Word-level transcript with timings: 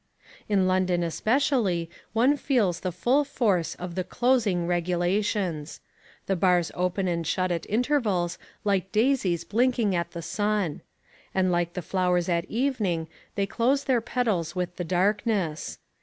In 0.49 0.65
London 0.65 1.03
especially 1.03 1.87
one 2.11 2.35
feels 2.35 2.79
the 2.79 2.91
full 2.91 3.23
force 3.23 3.75
of 3.75 3.93
the 3.93 4.03
"closing" 4.03 4.65
regulations. 4.65 5.79
The 6.25 6.35
bars 6.35 6.71
open 6.73 7.07
and 7.07 7.21
shut 7.27 7.51
at 7.51 7.69
intervals 7.69 8.39
like 8.63 8.91
daisies 8.91 9.43
blinking 9.43 9.93
at 9.95 10.09
the 10.13 10.23
sun. 10.23 10.81
And 11.35 11.51
like 11.51 11.73
the 11.73 11.83
flowers 11.83 12.29
at 12.29 12.45
evening 12.45 13.09
they 13.35 13.45
close 13.45 13.83
their 13.83 14.01
petals 14.01 14.55
with 14.55 14.75
the 14.77 14.83
darkness. 14.83 15.77